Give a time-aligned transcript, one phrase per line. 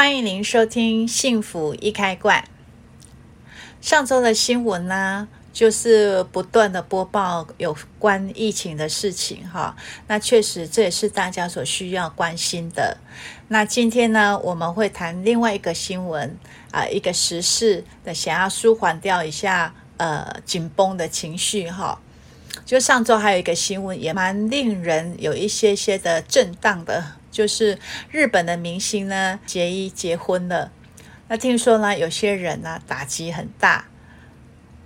[0.00, 2.42] 欢迎您收听《幸福一开罐》。
[3.82, 9.76] 上周的新闻呢，就是不断的播报有关疫情的事情，哈。
[10.06, 12.96] 那确实这也是大家所需要关心的。
[13.48, 16.34] 那今天呢，我们会谈另外一个新闻
[16.70, 22.00] 啊，一个时事的，想要舒缓掉一下呃紧绷的情绪，哈。
[22.64, 27.04] 就上周还有一个新闻，也蛮令人有一些些的震荡的。
[27.30, 27.78] 就是
[28.10, 30.72] 日本的明星呢结衣结婚了，
[31.28, 33.86] 那听说呢有些人呢打击很大。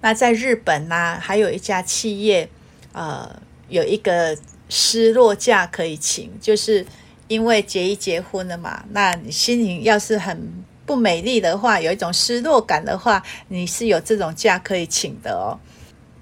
[0.03, 2.51] 那在日本呢还有一家企业，
[2.93, 4.37] 呃有一个
[4.69, 6.85] 失落假可以请，就是
[7.29, 10.53] 因为结衣结婚了嘛，那你心情要是很
[10.85, 15.57] 不美丽的话，有一种失落感的话，你是有这种假可以请的哦。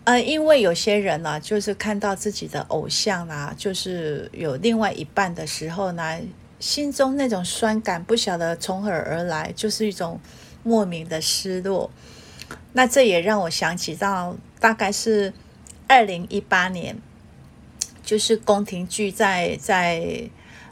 [0.05, 6.19] 呃，因为有些人呢、啊，就是看到自己的偶像啊，就是有另外一半的时候呢，
[6.59, 10.19] 心中那种酸感不晓得从何而来，就是一种
[10.65, 11.89] 莫名的失落。
[12.73, 15.33] 那这也让我想起到大概是
[15.87, 16.97] 二零一八年，
[18.03, 20.29] 就是宫廷剧在在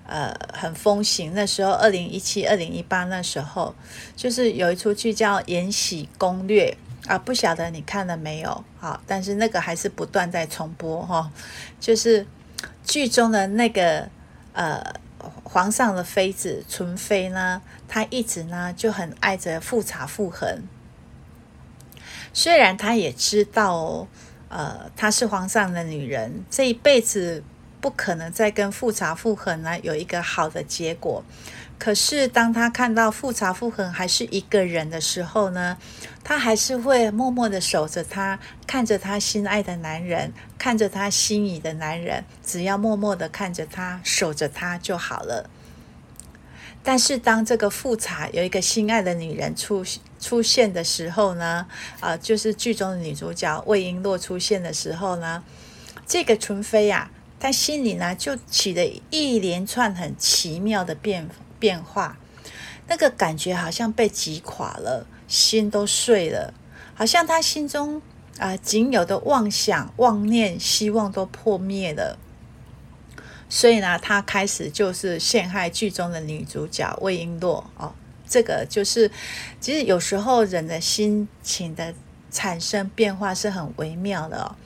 [0.08, 3.76] 呃很风行那时候，二零一七、二零一八那时候，
[4.16, 6.76] 就是有一出剧叫《延禧攻略》。
[7.10, 8.64] 啊，不晓得你看了没有？
[8.78, 11.28] 好，但是那个还是不断在重播哈、
[11.80, 12.24] 就是
[12.84, 14.08] 剧中的那个
[14.52, 14.80] 呃
[15.42, 20.62] 皇上的妃子纯妃呢，她一直呢就很爱着富察傅恒。
[22.32, 24.06] 虽然她也知道，
[24.48, 27.42] 呃，她是皇上的女人，这一辈子
[27.80, 31.24] 不可能再跟富察复恒呢有一个好的结果。
[31.78, 35.78] 可是，当他看到富察复恒还是一个人的时候呢，
[36.22, 45.48] 他还是会默默的守着他，看着他心爱的男人，看着他心仪的男人，只要默默的看着他，守着他就好了。
[46.82, 49.82] 但是，当这个富察有一个心爱的女人出
[50.18, 51.66] 出现的时候呢，
[52.00, 55.42] 啊、呃，就是剧中的女主角魏璎珞出现的时候呢，
[56.06, 61.28] 这个纯妃呀、但心里呢就起了一连串很奇妙的变。
[61.60, 62.16] 变化，
[62.88, 66.54] 那个感觉好像被击垮了，心都碎了，
[66.94, 67.98] 好像他心中
[68.38, 72.18] 啊、呃、仅有的妄想、妄念、希望都破灭了。
[73.50, 77.92] 所以呢，他开始就是陷害剧中的女主角魏璎珞哦。
[78.26, 79.10] 这个就是，
[79.60, 81.92] 其实有时候人的心情的
[82.30, 84.56] 产生变化是很微妙的哦。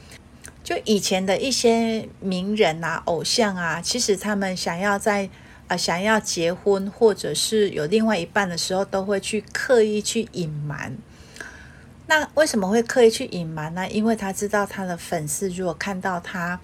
[0.65, 5.29] 就以前的一些名人啊、偶像啊，其实他们想要在
[5.69, 10.97] 啊，想要结婚或者是有另外一半的时候，都会去刻意去隐瞒。
[12.07, 13.87] 那为什么会刻意去隐瞒呢？
[13.91, 16.59] 因为他知道他的粉丝如果看到他，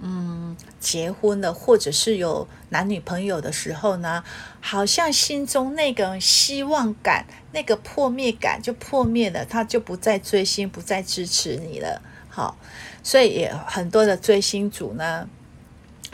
[0.00, 4.22] 嗯，结婚了或者是有男女朋友的时候呢，
[4.60, 12.02] 好像心中那个希望感、那个破灭感就破灭了，他就不再追星，不再支持你了。
[12.38, 12.56] 好，
[13.02, 15.28] 所以也很多的追星族呢。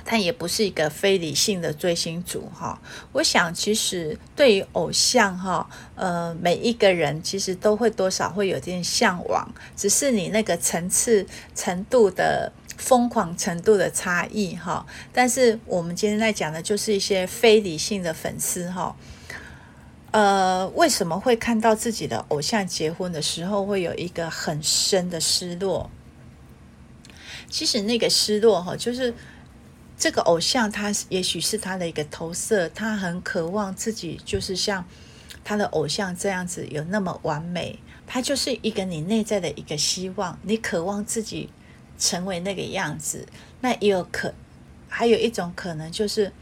[0.07, 2.79] 他也不是一个非理性的追星族哈，
[3.13, 14.85] 我想其实对于偶像哈，呃，每一个人其实都会多少会有点向往，只是你那个层次程度的疯狂程度的差异哈。
[15.11, 18.95] 但是我们今天在讲的就是一些非理性的粉丝哈，
[20.11, 25.89] 呃，为什么会看到自己的偶像结婚的时候会有一个很深的失落？
[27.55, 29.15] 其实那个失落哈，就是。
[29.97, 34.85] 这个偶像，他也许是他的一个投射，他很渴望自己就是像
[35.45, 41.49] 他的偶像这样子有那么完美，他就是一个你内在的一个希望，你渴望自己
[41.97, 43.29] 成为那个样子。
[43.61, 44.35] 那也有可，
[44.89, 46.33] 还有一种可能就是，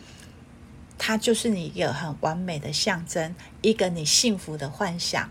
[0.97, 5.31] 他就是你一个很完美的象征，一个你幸福的幻想，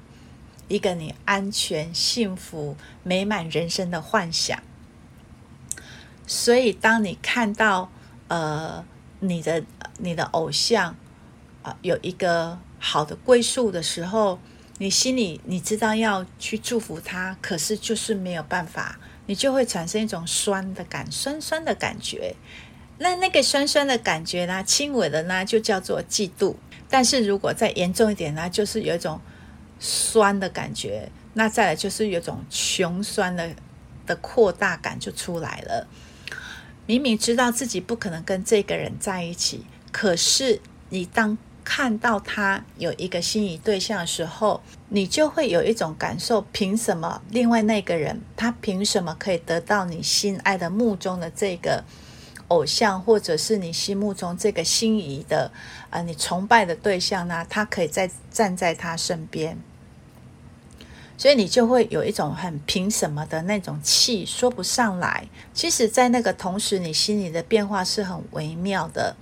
[0.67, 4.61] 一个你安全、幸福、美满人生的幻想。
[6.31, 7.91] 所以，当你看到。
[8.33, 8.85] 呃，
[9.19, 9.61] 你的
[9.97, 10.95] 你的偶像
[11.63, 14.39] 啊，有一个好的归宿的时候，
[14.77, 22.33] 你心里你知道要去祝福他，可是就是没有办法，你就会产生一种酸的感，酸酸的感觉。
[22.99, 26.55] 那那个酸酸的感觉呢，轻微的呢，就叫做嫉妒。
[26.89, 29.19] 但是如果再严重一点呢，就是有一种
[29.77, 31.11] 酸的感觉。
[31.33, 33.53] 那再来就是有种穷酸的
[34.05, 35.85] 的扩大感就出来了。
[36.85, 51.83] 明明知道自己不可能跟这个人在一起，可是你当看到他有一个心仪对象的时候，你就会有一种感受：凭什么另外那个人，他凭什么可以得到你心爱的目中的这个
[52.47, 55.51] 偶像，或者是你心目中这个心仪的、
[55.91, 59.57] 呃，你崇拜的对象呢，他可以在站在他身边，
[61.21, 65.27] 所以你就会有一种很凭什么的那种气说不上来。
[65.53, 69.15] 其实，在那个同时，你心里的变化是很微妙的。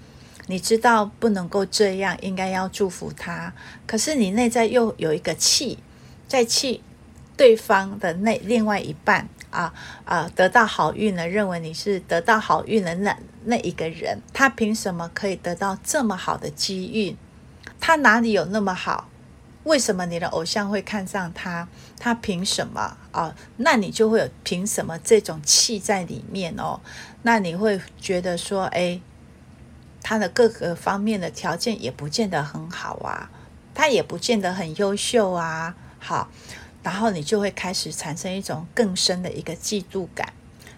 [0.48, 3.54] 你知道不能够这样，应该要祝福他，
[3.86, 5.80] 可是你内在又有一个气，
[6.26, 6.82] 在气
[7.36, 9.28] 对方的那另外一半。
[9.50, 9.74] 啊
[10.06, 10.32] 啊！
[10.36, 17.18] 得到好运了，认为你是得到好运的那那一个人，他凭什么可以得到这么好的机遇？
[17.80, 19.10] 他哪里有那么好？
[19.64, 21.68] 为什么你的偶像会看上他？
[22.00, 23.36] 他凭什么啊？
[23.58, 26.80] 那你就会有凭什么这种气在里面哦？
[27.24, 29.02] 那你会觉得说，哎，
[30.02, 33.30] 他的各个方面的条件也不见得很好啊，
[33.74, 36.30] 他也不见得很优秀啊，好。
[36.82, 40.32] 然后你就会开始产生一种更深的一个嫉妒感，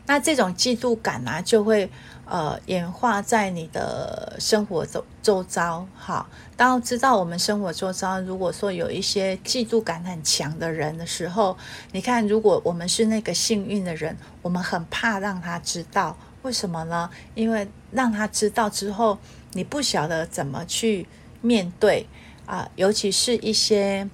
[0.07, 1.88] 那这种嫉妒感呢、就会
[2.31, 5.86] 呃演化在你的生活周周遭。
[5.98, 6.25] 哈，
[6.56, 11.57] 当知道我们生活周遭，如果说有一些嫉妒感很强的人的时候，
[11.92, 17.10] 你看，如果我们是那个幸运的人，我们很怕让他知道，为什么呢？
[17.36, 19.18] 因为让他知道之后，
[19.51, 21.06] 你不晓得怎么去
[21.42, 22.07] 面对
[22.45, 24.10] 啊、尤其是一些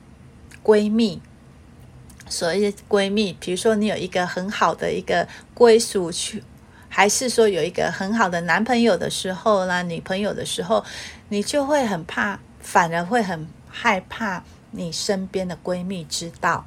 [0.63, 1.21] 闺蜜。
[2.29, 6.43] 所谓闺蜜，比如说你有一个很好的一个归属去，
[6.97, 10.83] 还是说有一个很好的男朋友的时候啦，女朋友的时候，
[11.29, 16.65] 你就会很怕，反而会很害怕你身边的闺蜜知道，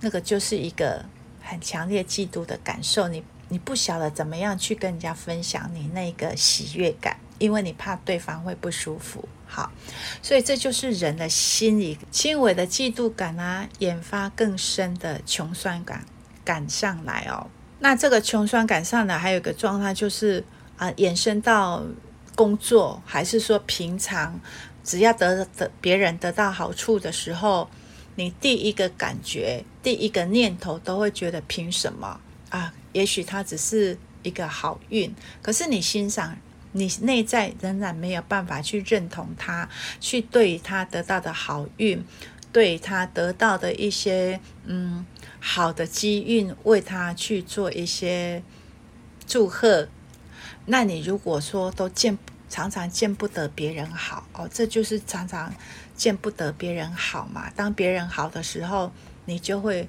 [0.00, 1.06] 那个就是一个
[1.40, 3.08] 很强烈嫉妒的感受。
[3.08, 9.26] 你你不晓得怎么样去跟人家分享你那个喜悦感，因为你怕对方会不舒服。
[9.46, 9.72] 好，
[10.20, 16.04] 所以这就是人的心理轻微的嫉妒感啊，引发更深的穷酸感
[16.44, 17.48] 感上来哦。
[17.82, 20.44] 那这个穷酸感上呢，还有一个状态就是
[20.76, 21.82] 啊，延伸到
[22.36, 24.40] 工作，还是说平常，
[24.84, 27.68] 只要得得别人得到好处的时候，
[28.14, 32.20] 你第一个感觉、第一个念头都会觉得凭什么
[32.50, 32.72] 啊？
[32.92, 35.12] 也许他只是一个好运，
[35.42, 36.38] 可是你欣赏。
[36.74, 39.68] 你内在仍然没有办法去认同他，
[40.00, 42.02] 去对他得到的好运，
[42.52, 45.04] 对他得到的一些嗯
[45.40, 48.42] 好的机运，为他去做一些
[49.26, 49.88] 祝贺。
[50.66, 52.16] 那你如果说都见
[52.48, 55.52] 常常见不得别人好哦，这就是常常
[55.96, 57.50] 见不得别人好嘛。
[57.56, 58.92] 当别人好的时候，
[59.24, 59.88] 你就会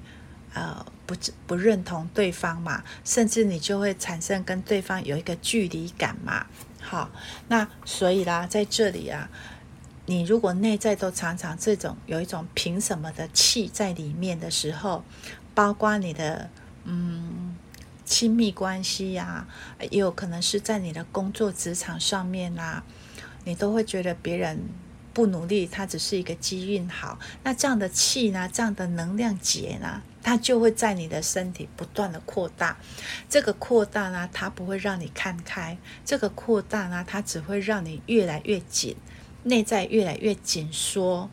[0.54, 1.14] 呃不
[1.46, 6.46] 不认同对方嘛，甚至你就会产生跟对方有一个距离感嘛。
[6.80, 7.10] 好，
[7.48, 9.30] 那所以啦，在这里啊，
[10.06, 15.02] 你如果内在都常常这种有一种凭什么的气在里面的时候，
[15.54, 16.50] 包括你的
[16.84, 17.56] 嗯
[18.04, 19.46] 亲密关系呀、
[19.90, 22.84] 也有可能是在你的工作职场上面啊，
[23.44, 24.60] 你都会觉得别人
[25.14, 30.02] 不努力，他只是一个机运好，那这样的气呢，这样的能量结呢？
[30.22, 32.78] 它就会在你的身体不断的扩大，
[33.28, 38.96] 这个扩大呢，它不会让你看开，这个扩大呢，它只会让你越来越紧，
[39.44, 41.30] 内在越来越紧缩。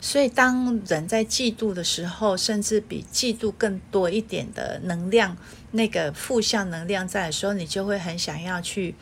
[0.00, 5.36] 所以，当人在嫉妒的时候，甚至比嫉妒更多一点的能量，
[5.72, 8.94] 那个负向能量在的时候，你就会很想要去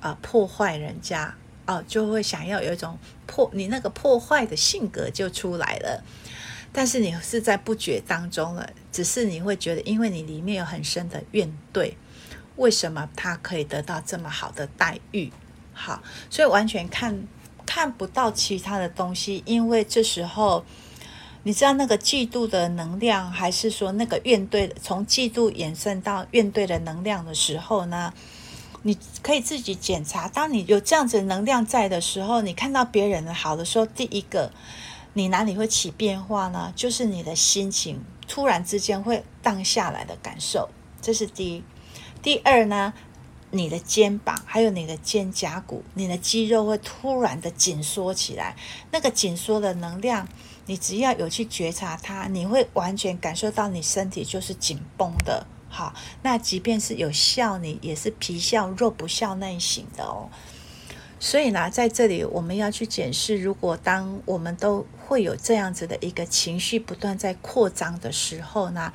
[0.00, 1.34] 啊、破坏人家
[1.66, 6.02] 哦，就会想要有一种破，你那个破坏的性格就出来了。
[6.72, 11.94] 但是你是在不觉当中了，只是你会觉得，因为你里面有很深的怨怼，
[12.54, 15.32] 为什么他可以得到这么好的待遇？
[15.72, 17.26] 好，所以完全看
[17.66, 20.64] 看不到其他的东西，因为这时候
[21.42, 28.14] 你知道那个嫉妒的能量，还是说那个怨怼，从嫉妒延伸到怨怼的能量的时候呢？
[28.82, 34.52] 你可以自己检查，当你有这样子能量在的时候，你看到别人的好的时候，第一个。
[35.18, 36.70] 你哪里会起变化呢？
[36.76, 40.68] 就是你的心情突然之间会荡下来的感受，
[41.00, 41.64] 这是第一。
[42.20, 42.92] 第二呢，
[43.50, 48.56] 你的肩膀还有你的肩胛骨，你的肌肉会突然的紧缩起来。
[48.90, 50.28] 那个紧缩的能量，
[50.66, 55.46] 你只要有去觉察它，你会完全感受到你身体就是紧绷的。
[55.68, 60.28] 好，那即便是有笑，你也是皮笑肉不笑那一型的哦。
[61.18, 68.92] 所以呢，在这里我们要去检视，如果当我们都会有这样子的一个情绪不断在扩张的时候呢，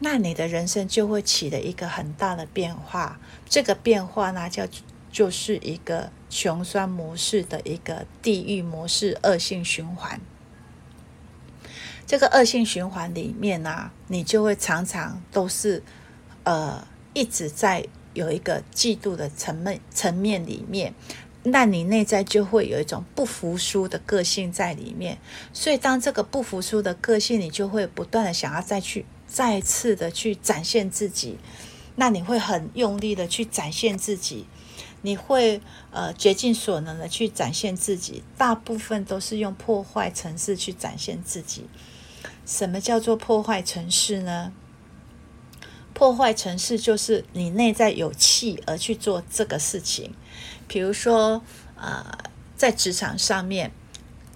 [0.00, 3.18] 那你的人生就会起了一个很大的变化。
[3.48, 4.66] 这个变化呢，叫
[5.10, 10.20] 就是一个穷酸模式的一个地狱模式恶性循环。
[12.06, 15.82] 这个恶性循环里面呢，你就会常常都是
[16.44, 17.86] 呃一直在。
[18.14, 20.92] 有一个嫉妒的层面层面里面，
[21.44, 25.18] 那你内在就会有一种不服输的个性在里面。
[25.52, 29.06] 所以，当这个不服输的个性，你就会不断的想要再去
[29.38, 31.38] 再次的去展现自己。
[31.94, 34.46] 那你会很用力的去展现自己，
[35.02, 35.60] 你会
[35.92, 41.68] 呃竭尽所能的去展现自己，大部分都是用破坏城市去展现自己。
[42.44, 44.52] 什么叫做破坏城市呢？
[45.94, 50.12] 破坏城市就是你内在有气而去做这个事情。
[50.66, 51.44] 比如说，
[51.76, 52.18] 呃，
[52.56, 53.70] 在职场上面，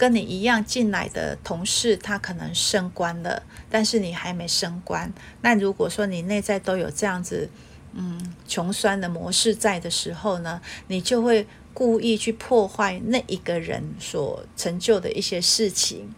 [0.02, 3.40] 跟你一样进来的同事，他可能升官了，
[3.70, 5.12] 但是你还没升官。
[5.42, 7.48] 那如果说你内在都有这样子，
[7.92, 16.12] 嗯，穷酸的模式在的时候呢，你就会故意去破坏那一个人所成就的一些事情，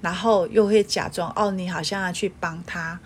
[0.00, 3.00] 然后又会假装哦，你好像要去帮他。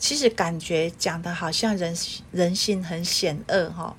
[0.00, 1.96] 其实感觉讲的好像人
[2.32, 3.94] 人心很险恶哈，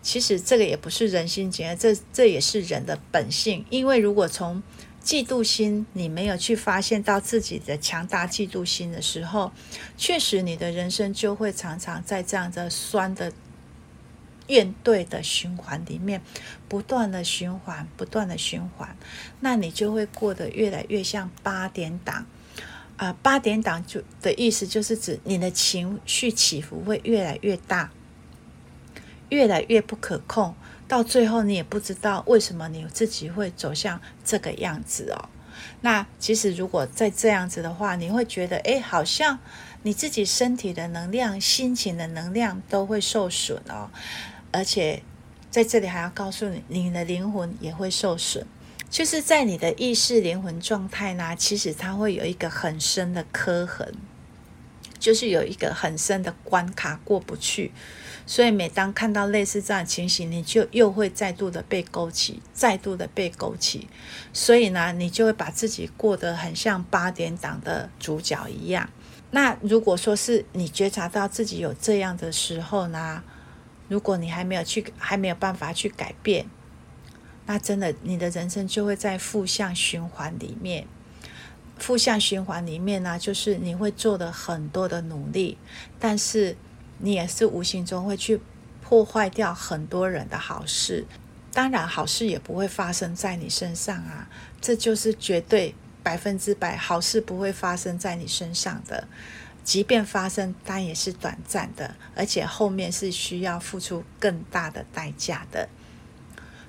[0.00, 3.62] 其实这个也不是人心险恶，这这也是人的本性。
[3.68, 4.62] 因为如果从
[5.06, 9.52] 嫉妒心你没有去发现到自己的强大嫉妒心的时候，
[9.96, 13.32] 确实你的人生就会常常在这样的酸的
[14.48, 16.20] 怨怼的循环里面
[16.68, 18.96] 不断的循环，不断的循环，
[19.38, 22.26] 那你就会过得越来越像八点档。
[22.96, 27.92] 啊、呃，八点档就的意思就是指你的情绪起伏会越来越大，
[29.28, 30.56] 越来越不可控，
[30.88, 35.28] 到最后你也不知道为什么你自己会走向这个样子哦。
[35.80, 39.38] 那其实如果再这样子的话，你会觉得，哎，好像
[39.82, 43.90] 你自己身体的能量、心情的能量都会受损哦，
[44.52, 45.02] 而且
[45.50, 48.46] 在这里还要告诉你，你的灵魂也会受损。
[48.88, 53.92] 就是在你的意识灵魂状态呢，其实它会有一个很深的磕痕，
[54.98, 57.72] 就是有一个很深的关卡过不去，
[58.26, 63.88] 所以每当看到类似这样的情形，你就又会再度的被勾起，再度的被勾起，
[64.32, 68.90] 所以呢，你就会把自己过得很像八点档的主角一样。
[69.30, 73.22] 那如果说是你觉察到自己有这样的时候呢，
[73.88, 76.46] 如果你还没有去，还没有办法去改变。
[77.46, 80.86] 那真的，你的人生就会在负向循环里面。
[81.78, 85.58] 负向循环里面呢，就是你会做的很多的努力，
[86.00, 86.56] 但是
[86.98, 88.40] 你也是无形中会去
[88.82, 91.04] 破坏掉很多人的好事。
[91.52, 94.28] 当然，好事也不会发生在你身上啊，
[94.60, 99.08] 这就是绝对百分之百好事不会发生在你身上的。
[99.64, 105.68] 即便发生，但也是短暂的，而且后面是需要付出更大的代价的。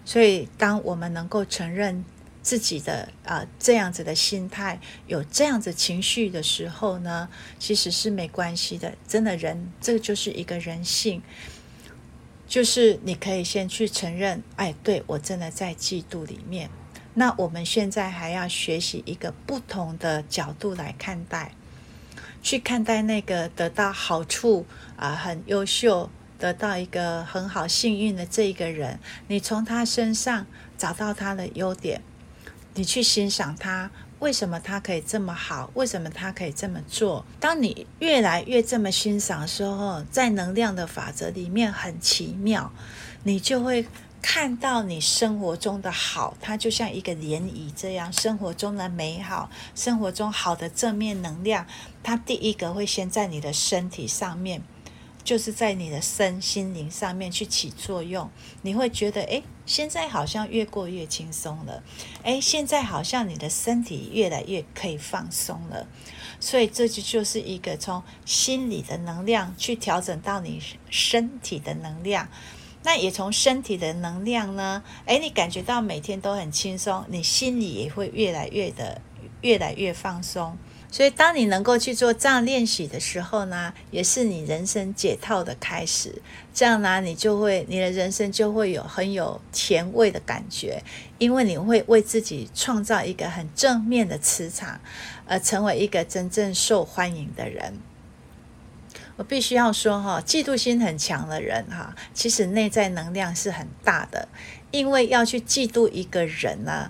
[0.03, 2.03] 所以，当我们能够承认
[2.47, 7.27] 自己的啊、这样子的心态，有这样子情绪的时候呢，
[7.59, 8.93] 其实是没关系的。
[9.05, 11.21] 真的人，这就是一个人性，
[12.47, 16.69] 就是你可以先去承认，哎，对，我真的在嫉妒里面。
[17.15, 21.51] 那我们现在还要学习一个不同的角度来看待，
[22.41, 26.09] 去看待那个得到好处啊、很优秀。
[26.39, 30.45] 得到一个很好幸运的这一个人，你从他身上
[30.77, 31.99] 找到他的优点，
[32.77, 35.71] 你去欣赏他，为什么他可以这么好？
[35.73, 37.25] 为什么他可以这么做？
[37.39, 42.71] 当你越来越这么欣赏的时候，在能量的法则里面很奇妙，
[43.23, 43.87] 你就会
[44.21, 51.65] 看到你生活中的好，它就像一个涟漪这样，生活中的美好，生活中好的正面能量，
[52.03, 54.61] 它第一个会先在你的身体上面。
[55.27, 58.29] 就是在你的身心灵上面去起作用，
[58.61, 61.83] 你会觉得，诶，现在好像越过越轻松了，
[62.23, 65.85] 诶，现在好像你的身体越来越可以放松了，
[66.39, 72.29] 所以这就就是一个从心理的能量去调整到你身体的能量，
[72.83, 79.01] 那也从身体的能量呢，诶，你感觉到每天都很轻松，你心里也会越来越的
[79.41, 80.57] 越来越放松。
[80.97, 86.23] 所以，当你能够去做这样练习的时候呢，也是你人生解套的开始。
[86.55, 90.81] 这样呢，你就会，你的人生就会有很有甜味的感觉，
[91.19, 94.81] 因为你会为自己创造一个很正面的磁场，
[95.27, 97.75] 而成为一个真正受欢迎的人。
[99.17, 104.27] 我必须要说哈，嫉妒心很强的人哈，其实内在能量是很大的，
[104.71, 106.89] 因为要去嫉妒一个人呢。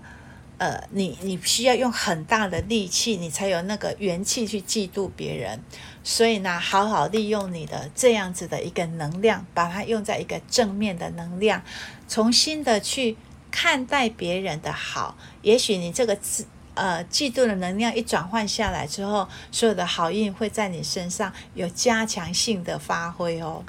[0.57, 5.61] 呃，你你需要用很大的力气，你才有那个元气去嫉妒别人。
[6.03, 11.61] 所以呢，好好利用你的这样子的一个能量，把它用在一个正面的能量，
[12.07, 13.17] 重新的去
[13.51, 15.17] 看待别人的好。
[15.41, 23.63] 也许你这个自呃嫉妒的能量一转换下来之后，所有的好运会在你身上有加强性的发挥哦。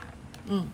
[0.47, 0.67] 嗯。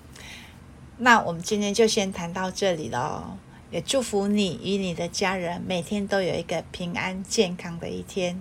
[0.97, 3.37] 那我们今天就先谈到这里了，
[3.74, 8.40] 也祝福你与你的家人每天都有一个平安健康的一天。